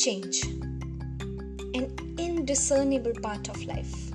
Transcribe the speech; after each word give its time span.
Change. 0.00 0.44
An 1.74 1.94
indiscernible 2.18 3.12
part 3.22 3.50
of 3.50 3.62
life. 3.66 4.10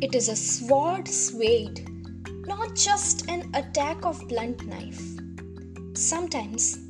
It 0.00 0.16
is 0.16 0.28
a 0.28 0.34
sword 0.34 1.06
swayed, 1.06 1.88
not 2.48 2.74
just 2.74 3.30
an 3.30 3.48
attack 3.54 4.04
of 4.04 4.26
blunt 4.26 4.66
knife. 4.66 5.00
Sometimes 5.94 6.80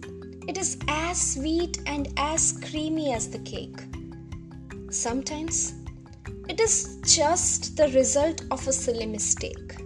it 0.49 0.57
is 0.57 0.79
as 0.89 1.35
sweet 1.35 1.81
and 1.85 2.09
as 2.17 2.59
creamy 2.71 3.13
as 3.13 3.29
the 3.29 3.41
cake. 3.41 3.83
Sometimes 4.89 5.75
it 6.49 6.61
is 6.61 6.99
just 7.05 7.77
the 7.77 7.89
result 7.89 8.41
of 8.51 8.67
a 8.67 8.73
silly 8.73 9.05
mistake. 9.05 9.77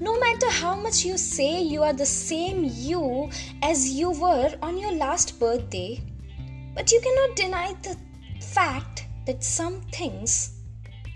No 0.00 0.18
matter 0.18 0.48
how 0.48 0.76
much 0.76 1.04
you 1.04 1.18
say 1.18 1.60
you 1.60 1.82
are 1.82 1.92
the 1.92 2.06
same 2.06 2.64
you 2.72 3.28
as 3.62 3.90
you 3.90 4.12
were 4.12 4.54
on 4.62 4.78
your 4.78 4.92
last 4.92 5.38
birthday, 5.38 6.02
but 6.74 6.90
you 6.90 7.00
cannot 7.00 7.36
deny 7.36 7.74
the 7.82 7.96
fact 8.40 9.06
that 9.26 9.44
some 9.44 9.80
things, 9.92 10.60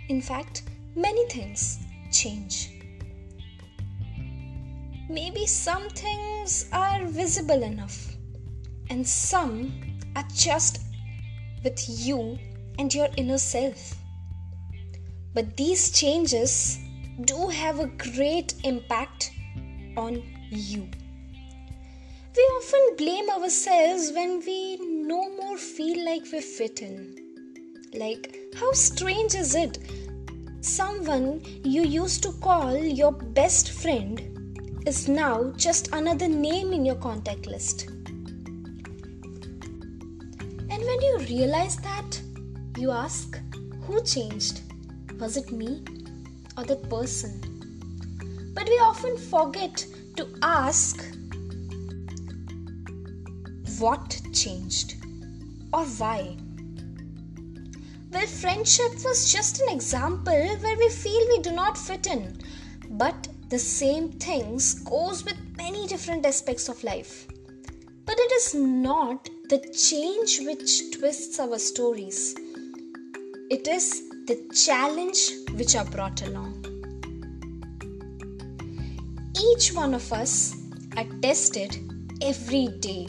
in 0.09 0.21
fact, 0.21 0.63
many 0.95 1.27
things, 1.29 1.79
change. 2.13 2.73
Maybe 5.09 5.47
some 5.47 5.89
things 5.91 6.69
are 6.73 7.05
visible 7.07 7.63
enough, 7.63 8.17
and 8.91 9.07
some 9.07 9.73
are 10.15 10.27
just 10.35 10.81
with 11.63 11.85
you 11.89 12.39
and 12.79 12.93
your 12.93 13.09
inner 13.17 13.39
self. 13.39 13.95
But 15.35 15.57
these 15.57 15.91
changes 15.91 16.79
do 17.25 17.49
have 17.49 17.81
a 17.81 17.87
great 17.87 18.55
impact 18.65 19.31
on 19.97 20.23
you. 20.51 20.89
We 22.37 22.43
often 22.43 22.97
blame 22.97 23.31
ourselves 23.31 24.13
when 24.13 24.41
we 24.41 24.96
no 25.07 25.31
more 25.37 25.57
feel 25.57 26.05
like 26.05 26.25
we 26.33 26.41
fit 26.41 26.83
in. 26.83 27.17
Like, 27.95 28.37
how 28.59 28.73
strange 28.73 29.35
is 29.35 29.55
it? 29.55 29.79
Someone 30.61 31.41
you 31.65 31.83
used 31.83 32.23
to 32.25 32.33
call 32.33 32.77
your 32.77 33.13
best 33.13 33.71
friend 33.71 34.21
is 34.85 35.09
now 35.09 35.53
just 35.57 35.93
another 35.93 36.27
name 36.29 36.73
in 36.73 36.85
your 36.85 36.97
contact 36.97 37.47
list. 37.47 37.87
And 40.69 40.83
when 40.89 41.01
you 41.09 41.19
realize 41.29 41.77
that, 41.77 42.21
you 42.77 42.91
ask, 42.91 43.41
who 43.83 44.03
changed? 44.03 44.63
Was 45.21 45.37
it 45.37 45.53
me? 45.53 45.85
or 46.57 46.65
that 46.65 46.89
person. 46.89 47.41
But 48.55 48.65
we 48.65 48.79
often 48.79 49.17
forget 49.19 49.87
to 50.17 50.27
ask 50.43 51.05
what 53.79 54.21
changed 54.33 54.97
or 55.73 55.85
why. 55.85 56.37
Well, 58.13 58.27
friendship 58.27 58.93
was 59.05 59.33
just 59.33 59.61
an 59.61 59.69
example 59.69 60.33
where 60.33 60.79
we 60.79 60.89
feel 60.89 61.29
we 61.29 61.41
do 61.41 61.53
not 61.53 61.77
fit 61.77 62.07
in, 62.07 62.39
but 62.91 63.29
the 63.49 63.59
same 63.59 64.11
things 64.13 64.75
goes 64.75 65.25
with 65.25 65.37
many 65.57 65.87
different 65.87 66.25
aspects 66.25 66.69
of 66.69 66.83
life. 66.83 67.27
But 68.07 68.17
it 68.19 68.33
is 68.33 68.55
not 68.55 69.29
the 69.49 69.59
change 69.59 70.41
which 70.41 70.97
twists 70.97 71.39
our 71.39 71.59
stories. 71.59 72.35
It 73.51 73.69
is 73.69 74.09
the 74.27 74.49
challenge 74.55 75.19
which 75.53 75.77
are 75.77 75.85
brought 75.85 76.23
along. 76.23 76.65
Each 79.39 79.73
one 79.73 79.95
of 79.95 80.13
us 80.13 80.57
are 80.97 81.07
tested 81.21 81.77
every 82.23 82.69
day. 82.81 83.09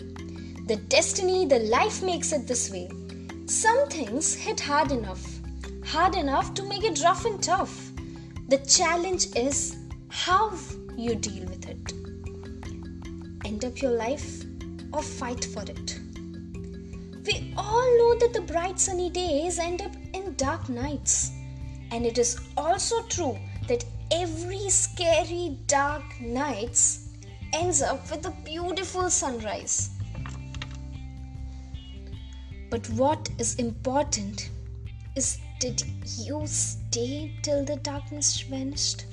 The 0.68 0.76
destiny, 0.76 1.46
the 1.46 1.60
life 1.60 2.04
makes 2.04 2.34
it 2.34 2.46
this 2.46 2.70
way. 2.70 2.90
Some 3.46 3.88
things 3.88 4.34
hit 4.34 4.60
hard 4.60 4.92
enough, 4.92 5.40
hard 5.86 6.16
enough 6.16 6.54
to 6.56 6.64
make 6.64 6.84
it 6.84 7.02
rough 7.02 7.24
and 7.24 7.42
tough. 7.42 7.94
The 8.50 8.58
challenge 8.58 9.28
is 9.34 9.78
how 10.10 10.52
you 10.98 11.16
deal 11.16 11.46
with 11.46 11.70
it. 11.70 11.94
End 13.46 13.64
up 13.64 13.82
your 13.82 13.92
life 13.92 14.44
or 14.92 15.02
fight 15.02 15.46
for 15.46 15.62
it. 15.64 16.00
We 17.26 17.54
all 17.56 17.98
know 18.00 18.20
that 18.20 18.34
the 18.34 18.42
bright 18.42 18.78
sunny 18.78 19.10
days 19.10 19.60
end 19.60 19.82
up 19.82 19.96
in 20.14 20.36
dark 20.36 20.68
nights. 20.68 21.32
And 21.92 22.06
it 22.06 22.18
is 22.18 22.42
also 22.58 23.04
true 23.04 23.38
that 23.70 23.86
every 24.12 24.70
scary 24.70 25.60
dark 25.68 26.04
nights 26.20 27.08
ends 27.54 27.82
up 27.82 28.12
with 28.12 28.26
a 28.26 28.36
beautiful 28.44 29.10
sunrise. 29.10 29.92
But 32.78 32.90
what 32.90 33.30
is 33.40 33.56
important 33.56 34.52
is 35.16 35.40
did 35.60 35.82
you 36.20 36.46
stay 36.46 37.36
till 37.42 37.66
the 37.66 37.78
darkness 37.78 38.42
vanished? 38.42 39.06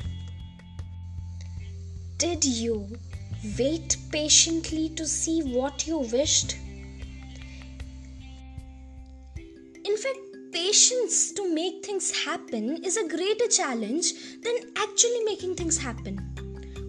Did 2.18 2.44
you 2.44 2.86
wait 3.58 3.96
patiently 4.12 4.90
to 4.90 5.06
see 5.06 5.40
what 5.40 5.86
you 5.86 6.00
wished? 6.00 6.58
In 9.38 9.96
fact, 9.96 10.18
patience 10.52 11.32
to 11.32 11.54
make 11.54 11.86
things 11.86 12.10
happen 12.22 12.84
is 12.84 12.98
a 12.98 13.08
greater 13.08 13.48
challenge 13.48 14.12
than 14.42 14.56
actually 14.76 15.24
making 15.24 15.54
things 15.54 15.78
happen. 15.78 16.20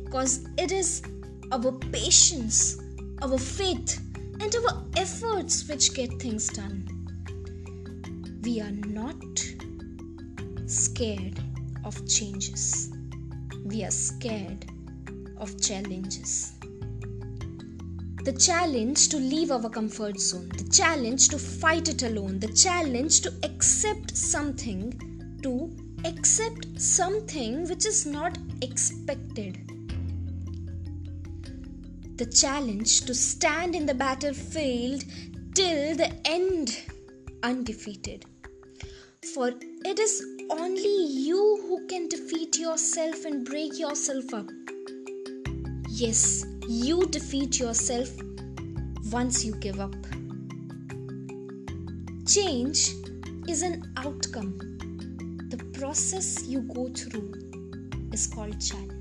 Because 0.03 0.45
it 0.57 0.73
is 0.73 1.03
our 1.53 1.71
patience, 1.71 2.77
our 3.21 3.37
faith, 3.37 4.04
and 4.39 4.55
our 4.55 4.83
efforts 4.97 5.67
which 5.67 5.93
get 5.93 6.11
things 6.19 6.47
done. 6.47 6.87
We 8.43 8.61
are 8.61 8.71
not 8.71 9.15
scared 10.67 11.39
of 11.83 12.07
changes, 12.07 12.91
we 13.63 13.83
are 13.83 13.91
scared 13.91 14.65
of 15.37 15.59
challenges 15.61 16.55
the 18.25 18.33
challenge 18.33 19.09
to 19.09 19.17
leave 19.17 19.51
our 19.51 19.69
comfort 19.69 20.19
zone, 20.19 20.49
the 20.57 20.67
challenge 20.71 21.29
to 21.29 21.37
fight 21.37 21.87
it 21.89 22.01
alone, 22.01 22.39
the 22.39 22.51
challenge 22.51 23.21
to 23.21 23.31
accept 23.43 24.17
something, 24.17 24.91
to 25.43 25.71
accept 26.05 26.81
something 26.81 27.69
which 27.69 27.85
is 27.85 28.07
not 28.07 28.35
expected. 28.63 29.74
The 32.17 32.25
challenge 32.25 33.01
to 33.07 33.13
stand 33.13 33.75
in 33.75 33.85
the 33.85 33.93
battlefield 33.93 35.03
till 35.53 35.95
the 35.97 36.13
end 36.23 36.79
undefeated. 37.43 38.23
For 39.33 39.51
it 39.83 39.99
is 39.99 40.23
only 40.49 41.07
you 41.07 41.65
who 41.67 41.85
can 41.87 42.07
defeat 42.07 42.57
yourself 42.57 43.25
and 43.25 43.43
break 43.45 43.77
yourself 43.77 44.33
up. 44.33 44.49
Yes, 45.89 46.45
you 46.69 47.05
defeat 47.07 47.59
yourself 47.59 48.09
once 49.11 49.43
you 49.43 49.53
give 49.55 49.81
up. 49.81 49.95
Change 52.25 52.93
is 53.49 53.61
an 53.61 53.93
outcome. 53.97 54.57
The 55.49 55.57
process 55.77 56.47
you 56.47 56.61
go 56.61 56.87
through 56.87 57.33
is 58.13 58.27
called 58.27 58.61
challenge. 58.61 58.94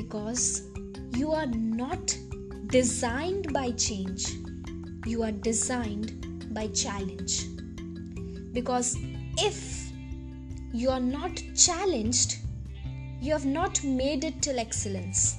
Because 0.00 0.62
you 1.14 1.32
are 1.32 1.46
not 1.46 2.16
designed 2.68 3.52
by 3.52 3.72
change, 3.72 4.28
you 5.04 5.22
are 5.22 5.30
designed 5.30 6.54
by 6.54 6.68
challenge. 6.68 7.44
Because 8.54 8.96
if 9.36 9.92
you 10.72 10.88
are 10.88 11.06
not 11.18 11.42
challenged, 11.54 12.38
you 13.20 13.32
have 13.32 13.44
not 13.44 13.84
made 13.84 14.24
it 14.24 14.40
till 14.40 14.58
excellence. 14.58 15.36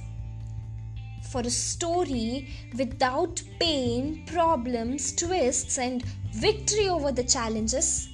For 1.32 1.40
a 1.40 1.50
story 1.50 2.48
without 2.78 3.42
pain, 3.58 4.24
problems, 4.26 5.12
twists, 5.16 5.78
and 5.78 6.04
victory 6.34 6.88
over 6.88 7.10
the 7.10 7.24
challenges 7.24 8.08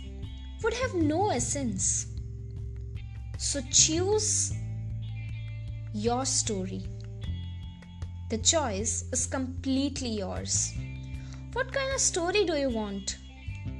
would 0.62 0.72
have 0.72 0.94
no 0.94 1.28
essence. 1.28 2.06
So 3.36 3.60
choose 3.70 4.54
your 5.98 6.24
story. 6.24 6.82
The 8.30 8.38
choice 8.38 9.04
is 9.12 9.26
completely 9.26 10.10
yours. 10.10 10.72
What 11.54 11.72
kind 11.72 11.92
of 11.92 12.00
story 12.00 12.44
do 12.44 12.54
you 12.54 12.70
want? 12.70 13.18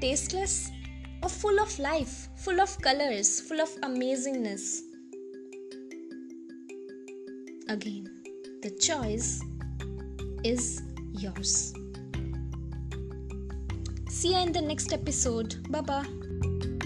Tasteless 0.00 0.72
or 1.22 1.28
full 1.28 1.60
of 1.60 1.78
life, 1.78 2.28
full 2.36 2.60
of 2.60 2.76
colors, 2.80 3.40
full 3.40 3.60
of 3.60 3.68
amazingness? 3.82 4.80
Again, 7.68 8.08
the 8.62 8.70
choice 8.70 9.40
is 10.42 10.82
yours. 11.12 11.72
See 14.08 14.32
you 14.32 14.38
in 14.38 14.52
the 14.52 14.62
next 14.62 14.92
episode. 14.92 15.70
Bye 15.70 15.82
bye. 15.82 16.77